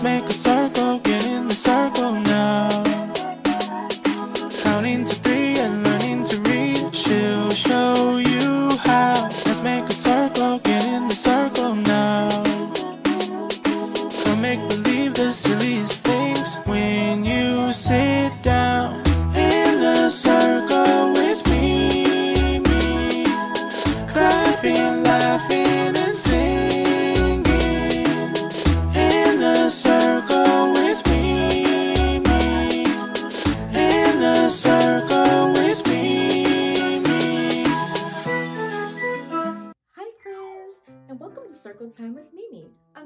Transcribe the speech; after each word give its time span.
Let's 0.00 0.04
make 0.04 0.30
a 0.30 0.32
circle, 0.32 1.00
get 1.00 1.24
in 1.24 1.48
the 1.48 1.54
circle 1.54 2.12
now. 2.12 2.87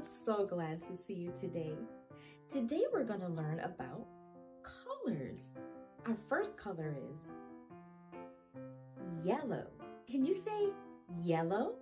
So 0.02 0.46
glad 0.46 0.82
to 0.82 0.96
see 0.96 1.14
you 1.14 1.32
today. 1.40 1.74
Today, 2.48 2.82
we're 2.92 3.04
going 3.04 3.20
to 3.20 3.28
learn 3.28 3.60
about 3.60 4.06
colors. 4.62 5.54
Our 6.06 6.16
first 6.28 6.56
color 6.56 6.96
is 7.10 7.28
yellow. 9.22 9.66
Can 10.10 10.24
you 10.24 10.34
say 10.34 10.70
yellow? 11.22 11.74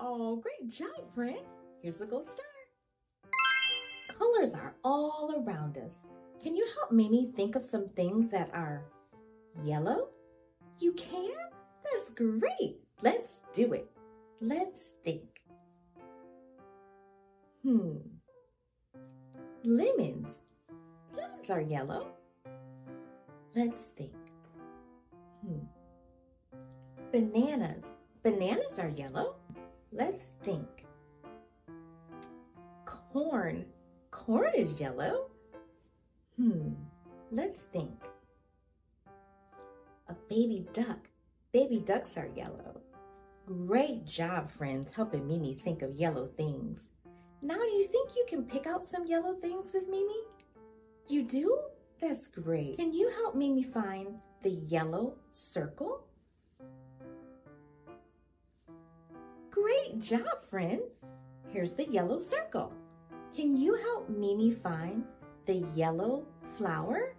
Oh, 0.00 0.36
great 0.36 0.68
job, 0.68 1.14
friend. 1.14 1.38
Here's 1.82 2.00
a 2.00 2.06
gold 2.06 2.28
star. 2.28 2.44
Colors 4.18 4.54
are 4.54 4.74
all 4.82 5.44
around 5.46 5.78
us. 5.78 6.04
Can 6.42 6.56
you 6.56 6.66
help 6.74 6.90
Mimi 6.90 7.30
think 7.34 7.54
of 7.54 7.64
some 7.64 7.88
things 7.90 8.30
that 8.30 8.50
are 8.52 8.84
yellow? 9.62 10.08
You 10.80 10.92
can? 10.94 11.30
That's 11.84 12.10
great. 12.10 12.80
Let's 13.02 13.40
do 13.54 13.72
it. 13.72 13.88
Let's 14.40 14.94
think. 15.04 15.35
Hmm. 17.66 17.96
Lemons. 19.64 20.38
Lemons 21.16 21.50
are 21.50 21.60
yellow. 21.60 22.06
Let's 23.56 23.88
think. 23.88 24.14
Hmm. 25.44 25.66
Bananas. 27.10 27.96
Bananas 28.22 28.78
are 28.78 28.90
yellow. 28.90 29.34
Let's 29.90 30.26
think. 30.44 30.86
Corn. 32.84 33.64
Corn 34.12 34.52
is 34.54 34.78
yellow. 34.78 35.30
Hmm. 36.36 36.74
Let's 37.32 37.62
think. 37.62 38.00
A 40.08 40.14
baby 40.28 40.68
duck. 40.72 41.08
Baby 41.52 41.82
ducks 41.84 42.16
are 42.16 42.30
yellow. 42.36 42.80
Great 43.44 44.04
job, 44.04 44.52
friends, 44.52 44.92
helping 44.92 45.26
Mimi 45.26 45.56
think 45.56 45.82
of 45.82 45.96
yellow 45.96 46.28
things. 46.28 46.92
Now, 47.42 47.56
do 47.56 47.70
you 47.70 47.84
think 47.84 48.10
you 48.16 48.24
can 48.28 48.44
pick 48.44 48.66
out 48.66 48.84
some 48.84 49.06
yellow 49.06 49.34
things 49.34 49.72
with 49.72 49.88
Mimi? 49.88 50.20
You 51.06 51.22
do? 51.22 51.58
That's 52.00 52.26
great. 52.26 52.78
Can 52.78 52.92
you 52.92 53.10
help 53.10 53.34
Mimi 53.34 53.62
find 53.62 54.18
the 54.42 54.50
yellow 54.50 55.14
circle? 55.30 56.04
Great 59.50 60.00
job, 60.00 60.40
friend. 60.50 60.80
Here's 61.48 61.72
the 61.72 61.88
yellow 61.88 62.20
circle. 62.20 62.72
Can 63.34 63.56
you 63.56 63.74
help 63.74 64.08
Mimi 64.08 64.50
find 64.50 65.04
the 65.46 65.64
yellow 65.74 66.26
flower? 66.56 67.14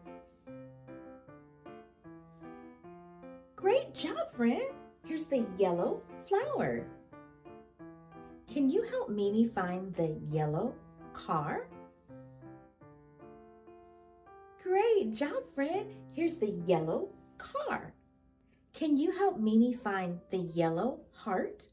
Great 3.55 3.93
job, 3.93 4.31
friend. 4.35 4.61
Here's 5.05 5.25
the 5.25 5.45
yellow 5.57 6.01
flower. 6.27 6.85
Can 8.57 8.71
you 8.71 8.81
help 8.89 9.09
Mimi 9.11 9.45
find 9.45 9.93
the 9.93 10.17
yellow 10.31 10.73
car? 11.13 11.67
Great 14.63 15.13
job, 15.13 15.43
friend. 15.53 15.93
Here's 16.11 16.37
the 16.37 16.55
yellow 16.65 17.09
car. 17.37 17.93
Can 18.73 18.97
you 18.97 19.11
help 19.11 19.37
Mimi 19.37 19.75
find 19.75 20.19
the 20.31 20.49
yellow 20.55 21.01
heart? 21.11 21.67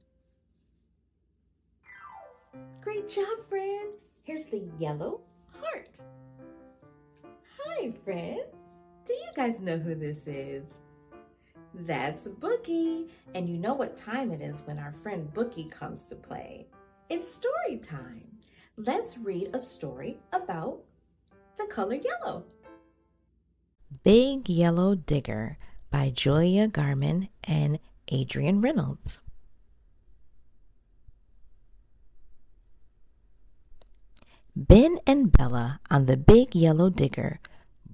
Great 2.82 3.08
job, 3.08 3.38
friend. 3.48 3.94
Here's 4.22 4.44
the 4.44 4.68
yellow 4.78 5.22
heart. 5.58 6.02
Hi, 7.60 7.94
friend. 8.04 8.42
Do 9.06 9.14
you 9.14 9.30
guys 9.34 9.62
know 9.62 9.78
who 9.78 9.94
this 9.94 10.26
is? 10.26 10.83
That's 11.74 12.28
Bookie, 12.28 13.08
and 13.34 13.48
you 13.48 13.58
know 13.58 13.74
what 13.74 13.96
time 13.96 14.30
it 14.30 14.40
is 14.40 14.62
when 14.64 14.78
our 14.78 14.92
friend 15.02 15.32
Bookie 15.34 15.64
comes 15.64 16.04
to 16.06 16.14
play. 16.14 16.66
It's 17.10 17.34
story 17.34 17.78
time. 17.78 18.24
Let's 18.76 19.18
read 19.18 19.50
a 19.52 19.58
story 19.58 20.18
about 20.32 20.80
the 21.58 21.66
color 21.66 21.96
yellow. 21.96 22.44
Big 24.04 24.48
Yellow 24.48 24.94
Digger 24.94 25.58
by 25.90 26.10
Julia 26.10 26.68
Garman 26.68 27.28
and 27.44 27.78
Adrian 28.08 28.60
Reynolds. 28.60 29.20
Ben 34.56 34.98
and 35.06 35.32
Bella 35.32 35.80
on 35.90 36.06
the 36.06 36.16
big 36.16 36.54
yellow 36.54 36.88
digger. 36.88 37.40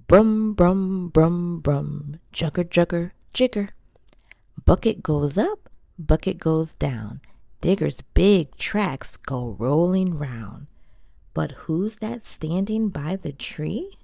Brum, 0.07 0.53
brum, 0.53 1.09
brum, 1.09 1.59
brum. 1.59 2.19
Jugger, 2.31 2.63
jugger, 2.63 3.11
jigger. 3.33 3.69
Bucket 4.65 5.01
goes 5.03 5.37
up, 5.37 5.69
bucket 5.97 6.37
goes 6.37 6.75
down. 6.75 7.21
Digger's 7.61 8.01
big 8.13 8.55
tracks 8.55 9.17
go 9.17 9.55
rolling 9.59 10.17
round. 10.17 10.67
But 11.33 11.51
who's 11.51 11.97
that 11.97 12.25
standing 12.25 12.89
by 12.89 13.15
the 13.15 13.31
tree? 13.31 13.97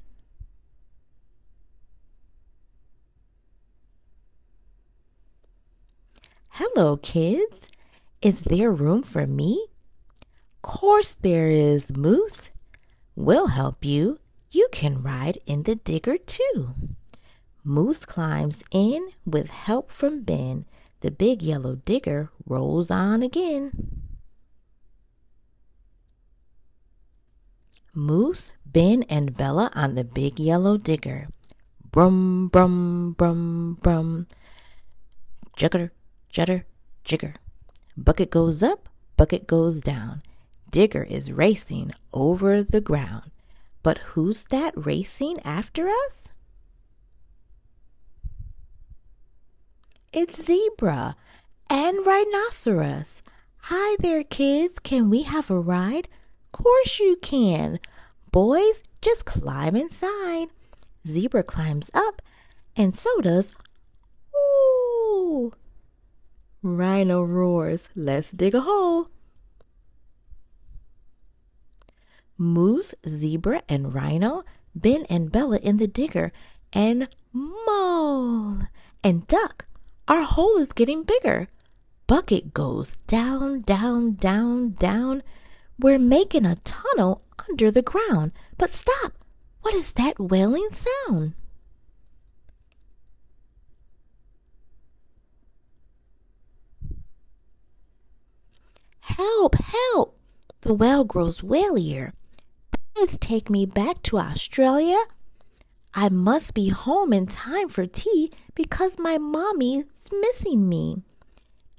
Hello, 6.50 6.98
kids. 6.98 7.70
Is 8.22 8.42
there 8.44 8.72
room 8.72 9.04
for 9.04 9.28
me? 9.28 9.68
Course 10.62 11.14
there 11.14 11.50
is, 11.50 11.96
Moose. 11.96 12.50
We'll 13.16 13.48
help 13.48 13.86
you. 13.86 14.20
You 14.52 14.68
can 14.72 15.04
ride 15.04 15.38
in 15.46 15.64
the 15.64 15.76
digger 15.76 16.18
too. 16.18 16.74
Moose 17.68 18.06
climbs 18.06 18.64
in 18.72 19.10
with 19.26 19.50
help 19.50 19.92
from 19.92 20.22
Ben. 20.24 20.64
The 21.02 21.12
big 21.12 21.44
yellow 21.44 21.76
digger 21.76 22.32
rolls 22.46 22.90
on 22.90 23.22
again. 23.22 24.06
Moose, 27.94 28.54
Ben, 28.66 29.04
and 29.10 29.36
Bella 29.36 29.70
on 29.76 29.96
the 29.96 30.06
big 30.06 30.40
yellow 30.40 30.78
digger. 30.78 31.28
Brum, 31.92 32.48
brum, 32.48 33.12
brum, 33.18 33.78
brum. 33.82 34.28
Jugger, 35.58 35.92
judder, 36.30 36.66
jigger. 37.04 37.36
Bucket 37.98 38.30
goes 38.32 38.64
up, 38.64 38.88
bucket 39.18 39.46
goes 39.46 39.82
down. 39.82 40.22
Digger 40.72 41.04
is 41.04 41.34
racing 41.34 41.92
over 42.14 42.64
the 42.64 42.80
ground. 42.80 43.30
But 43.84 43.98
who's 44.16 44.46
that 44.46 44.72
racing 44.78 45.40
after 45.44 45.90
us? 45.90 46.30
It's 50.14 50.42
Zebra 50.42 51.18
and 51.70 52.06
Rhinoceros. 52.06 53.22
Hi 53.64 53.98
there, 54.00 54.24
kids. 54.24 54.80
Can 54.80 55.10
we 55.10 55.24
have 55.24 55.52
a 55.52 55.60
ride? 55.60 56.08
Course 56.54 57.02
you 57.02 57.18
can. 57.18 57.78
Boys, 58.32 58.84
just 59.02 59.26
climb 59.26 59.76
inside. 59.76 60.48
Zebra 61.06 61.44
climbs 61.44 61.92
up, 61.94 62.22
and 62.78 62.96
so 62.96 63.20
does. 63.20 63.54
Ooh! 64.34 65.52
Rhino 66.64 67.22
roars, 67.24 67.90
Let's 67.94 68.32
dig 68.32 68.56
a 68.56 68.62
hole. 68.62 69.10
Moose, 72.38 72.96
Zebra, 73.06 73.62
and 73.68 73.94
Rhino, 73.94 74.46
Ben 74.74 75.06
and 75.10 75.34
Bella 75.34 75.58
in 75.58 75.78
the 75.78 75.88
digger, 75.88 76.32
and 76.72 77.10
Mole 77.34 78.60
and 79.04 79.28
Duck. 79.28 79.67
Our 80.08 80.22
hole 80.24 80.58
is 80.58 80.72
getting 80.72 81.04
bigger. 81.04 81.50
Bucket 82.08 82.54
goes 82.54 82.96
down, 83.08 83.62
down, 83.62 84.14
down, 84.14 84.72
down. 84.80 85.22
We're 85.78 86.00
making 86.00 86.46
a 86.46 86.56
tunnel 86.56 87.24
under 87.50 87.70
the 87.70 87.82
ground. 87.82 88.32
But 88.58 88.74
stop! 88.74 89.14
What 89.62 89.74
is 89.74 89.92
that 89.94 90.18
wailing 90.18 90.70
sound? 90.72 91.34
Help! 99.02 99.56
Help! 99.56 100.18
The 100.62 100.74
well 100.74 101.04
grows 101.04 101.42
wailier. 101.42 102.14
Please 102.96 103.18
take 103.18 103.50
me 103.50 103.66
back 103.66 104.02
to 104.04 104.18
Australia. 104.18 105.04
I 105.94 106.10
must 106.10 106.54
be 106.54 106.70
home 106.70 107.12
in 107.12 107.26
time 107.26 107.70
for 107.70 107.86
tea 107.86 108.32
because 108.56 109.00
my 109.00 109.18
mommy's 110.12 110.22
missing 110.22 110.70
me. 110.70 111.04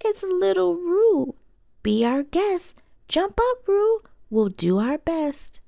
It's 0.04 0.22
little 0.22 0.74
Roo. 0.74 1.34
Be 1.82 2.04
our 2.04 2.22
guest. 2.22 2.82
Jump 3.08 3.38
up, 3.40 3.66
Roo. 3.66 4.02
We'll 4.30 4.48
do 4.48 4.78
our 4.78 4.98
best. 4.98 5.60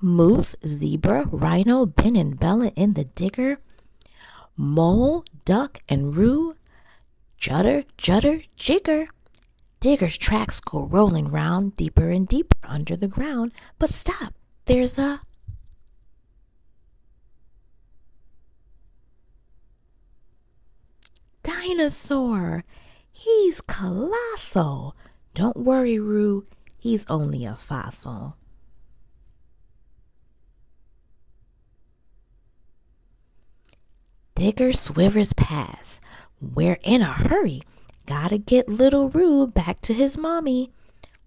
Moose, 0.00 0.54
zebra, 0.64 1.26
rhino, 1.32 1.86
Ben, 1.86 2.14
and 2.14 2.38
Bella 2.38 2.72
in 2.76 2.92
the 2.92 3.04
digger. 3.04 3.58
Mole, 4.56 5.24
duck, 5.44 5.80
and 5.88 6.14
Roo. 6.14 6.56
Judder, 7.38 7.84
judder, 7.96 8.42
jigger. 8.56 9.08
Digger's 9.84 10.16
tracks 10.16 10.60
go 10.60 10.86
rolling 10.86 11.28
round 11.28 11.76
deeper 11.76 12.08
and 12.08 12.26
deeper 12.26 12.56
under 12.62 12.96
the 12.96 13.06
ground. 13.06 13.52
But 13.78 13.90
stop, 13.90 14.32
there's 14.64 14.98
a 14.98 15.20
dinosaur. 21.42 22.64
He's 23.12 23.60
colossal. 23.60 24.96
Don't 25.34 25.58
worry, 25.58 25.98
Roo. 25.98 26.46
He's 26.78 27.04
only 27.10 27.44
a 27.44 27.54
fossil. 27.54 28.38
Digger 34.34 34.72
swivers 34.72 35.36
past. 35.36 36.00
We're 36.40 36.78
in 36.82 37.02
a 37.02 37.12
hurry. 37.12 37.60
Gotta 38.06 38.38
get 38.38 38.68
little 38.68 39.08
Roo 39.08 39.46
back 39.46 39.80
to 39.80 39.94
his 39.94 40.18
mommy. 40.18 40.70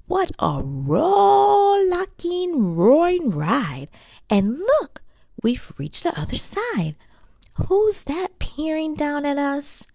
What 0.06 0.32
a 0.40 0.62
rollicking, 0.64 2.76
roaring 2.76 3.32
ride. 3.32 3.90
And 4.30 4.60
look, 4.60 5.02
we've 5.42 5.74
reached 5.78 6.04
the 6.04 6.20
other 6.20 6.38
side. 6.38 6.96
Who's 7.68 8.04
that 8.04 8.40
peering 8.40 8.96
down 8.96 9.26
at 9.26 9.38
us? 9.38 9.86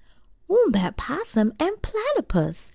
Wombat 0.49 0.97
Possum 0.97 1.53
and 1.61 1.81
Platypus. 1.81 2.73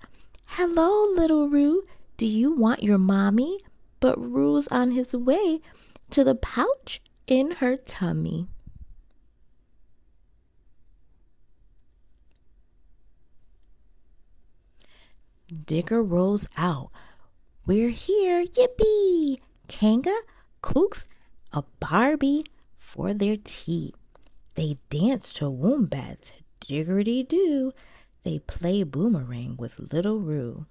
Hello, 0.48 1.06
little 1.13 1.50
Roo. 1.50 1.83
Do 2.15 2.25
you 2.25 2.51
want 2.51 2.81
your 2.81 2.98
mommy? 2.98 3.59
But 4.00 4.19
Roo's 4.19 4.68
on 4.69 4.92
his 4.92 5.13
way 5.13 5.59
to 6.12 6.24
the 6.24 6.36
pouch 6.36 7.01
in 7.27 7.51
her 7.51 7.75
tummy. 7.75 8.48
Digger 15.47 16.03
rolls 16.03 16.47
out. 16.57 16.91
We're 17.65 17.89
here, 17.89 18.45
yippee! 18.45 19.39
Kanga, 19.67 20.15
Kooks, 20.61 21.07
a 21.53 21.63
Barbie 21.79 22.45
for 22.75 23.13
their 23.13 23.38
tea. 23.41 23.94
They 24.55 24.77
dance 24.89 25.33
to 25.33 25.49
wombats, 25.49 26.38
didgeridoo. 26.61 27.71
They 28.23 28.39
play 28.39 28.83
boomerang 28.83 29.55
with 29.57 29.94
little 29.94 30.19
Roo. 30.19 30.65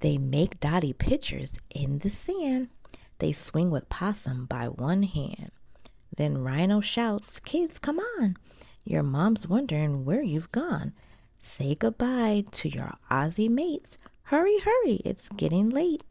They 0.00 0.16
make 0.18 0.60
dotty 0.60 0.92
pictures 0.92 1.52
in 1.74 1.98
the 1.98 2.10
sand. 2.10 2.68
They 3.18 3.32
swing 3.32 3.70
with 3.70 3.88
possum 3.88 4.46
by 4.46 4.68
one 4.68 5.02
hand. 5.02 5.50
Then 6.16 6.38
Rhino 6.38 6.80
shouts, 6.80 7.40
Kids, 7.40 7.78
come 7.78 7.98
on! 8.18 8.36
Your 8.84 9.02
mom's 9.02 9.46
wondering 9.46 10.04
where 10.04 10.22
you've 10.22 10.50
gone. 10.50 10.92
Say 11.44 11.74
goodbye 11.74 12.44
to 12.52 12.68
your 12.68 12.94
Aussie 13.10 13.50
mates. 13.50 13.98
Hurry, 14.30 14.60
hurry, 14.60 15.02
it's 15.04 15.28
getting 15.28 15.70
late. 15.70 16.04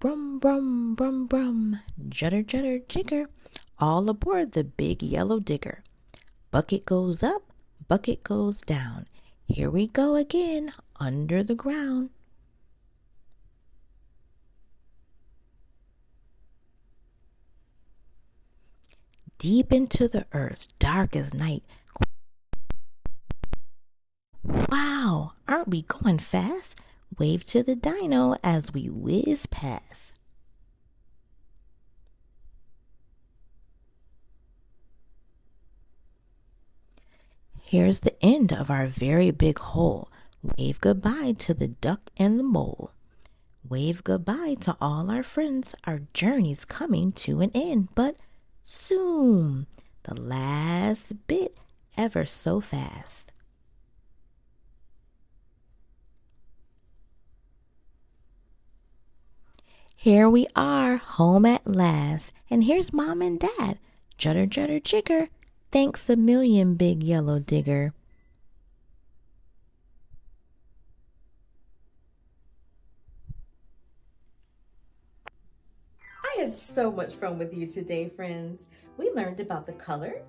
Brum, 0.00 0.40
brum, 0.40 0.96
brum, 0.96 1.26
brum, 1.28 1.78
judder, 2.08 2.42
judder, 2.42 2.80
jigger, 2.80 3.28
all 3.78 4.08
aboard 4.08 4.52
the 4.52 4.64
big 4.64 5.04
yellow 5.04 5.38
digger. 5.38 5.84
Bucket 6.50 6.84
goes 6.84 7.22
up, 7.22 7.52
bucket 7.86 8.24
goes 8.24 8.60
down. 8.60 9.06
Here 9.46 9.70
we 9.70 9.86
go 9.86 10.16
again, 10.16 10.72
under 10.98 11.44
the 11.44 11.54
ground. 11.54 12.10
Deep 19.46 19.72
into 19.72 20.08
the 20.08 20.26
earth, 20.32 20.76
dark 20.80 21.14
as 21.14 21.32
night. 21.32 21.62
Wow, 24.42 25.34
aren't 25.46 25.68
we 25.68 25.82
going 25.82 26.18
fast? 26.18 26.80
Wave 27.16 27.44
to 27.44 27.62
the 27.62 27.76
dino 27.76 28.34
as 28.42 28.74
we 28.74 28.90
whiz 28.90 29.46
past. 29.46 30.14
Here's 37.62 38.00
the 38.00 38.20
end 38.20 38.52
of 38.52 38.68
our 38.68 38.88
very 38.88 39.30
big 39.30 39.60
hole. 39.60 40.08
Wave 40.58 40.80
goodbye 40.80 41.36
to 41.38 41.54
the 41.54 41.68
duck 41.68 42.10
and 42.16 42.36
the 42.36 42.42
mole. 42.42 42.90
Wave 43.68 44.02
goodbye 44.02 44.56
to 44.62 44.76
all 44.80 45.08
our 45.08 45.22
friends. 45.22 45.76
Our 45.84 46.00
journey's 46.14 46.64
coming 46.64 47.12
to 47.12 47.42
an 47.42 47.52
end, 47.54 47.90
but 47.94 48.16
Zoom! 48.66 49.66
The 50.02 50.20
last 50.20 51.26
bit 51.28 51.56
ever 51.96 52.24
so 52.24 52.60
fast. 52.60 53.32
Here 59.94 60.28
we 60.28 60.46
are, 60.54 60.96
home 60.96 61.46
at 61.46 61.66
last, 61.66 62.32
and 62.50 62.64
here's 62.64 62.92
mom 62.92 63.22
and 63.22 63.40
dad. 63.40 63.78
Judder, 64.18 64.46
judder, 64.46 64.80
jigger. 64.80 65.28
Thanks 65.72 66.10
a 66.10 66.16
million, 66.16 66.74
big 66.74 67.02
yellow 67.02 67.38
digger. 67.38 67.92
Had 76.36 76.58
so 76.58 76.92
much 76.92 77.14
fun 77.14 77.38
with 77.38 77.54
you 77.54 77.66
today, 77.66 78.10
friends. 78.10 78.66
We 78.98 79.10
learned 79.10 79.40
about 79.40 79.64
the 79.64 79.72
color 79.72 80.22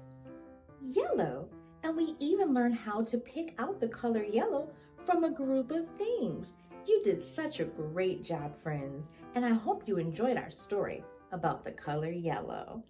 yellow, 0.94 1.50
and 1.84 1.98
we 1.98 2.16
even 2.20 2.54
learned 2.54 2.76
how 2.76 3.04
to 3.04 3.18
pick 3.18 3.54
out 3.60 3.82
the 3.82 3.90
color 3.90 4.24
yellow 4.24 4.70
from 5.06 5.26
a 5.26 5.30
group 5.30 5.70
of 5.70 5.86
things. 5.98 6.54
You 6.86 7.04
did 7.04 7.26
such 7.26 7.60
a 7.60 7.66
great 7.66 8.24
job, 8.24 8.58
friends, 8.58 9.12
and 9.36 9.46
I 9.46 9.52
hope 9.52 9.86
you 9.86 9.98
enjoyed 9.98 10.38
our 10.38 10.50
story 10.50 11.04
about 11.34 11.66
the 11.66 11.72
color 11.72 12.12
yellow. 12.12 12.86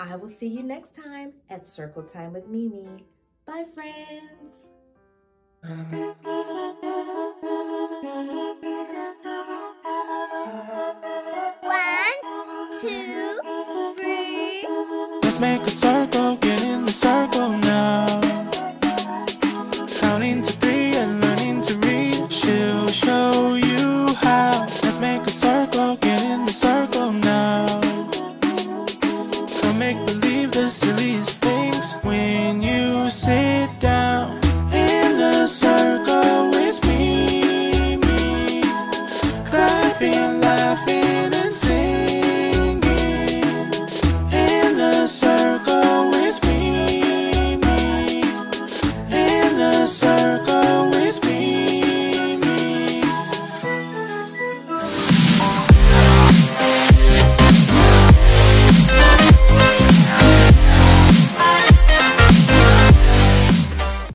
I 0.00 0.16
will 0.16 0.28
see 0.28 0.48
you 0.48 0.64
next 0.64 0.96
time 0.96 1.34
at 1.48 1.64
Circle 1.64 2.02
Time 2.02 2.32
with 2.32 2.48
Mimi. 2.48 3.06
Bye, 3.46 3.66
friends. 3.72 4.72
Two, 12.82 13.94
three. 13.96 14.66
Let's 15.22 15.38
make 15.38 15.62
a 15.62 15.70
circle. 15.70 16.21